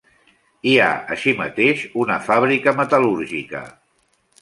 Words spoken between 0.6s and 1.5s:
Hi ha així